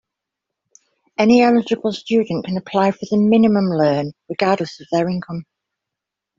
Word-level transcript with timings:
Any 1.19 1.43
eligible 1.43 1.91
student 1.93 2.45
can 2.45 2.57
apply 2.57 2.89
for 2.89 3.05
the 3.11 3.17
minimum 3.17 3.65
loan 3.65 4.13
regardless 4.29 4.79
of 4.79 4.87
their 4.91 5.07
income. 5.07 5.45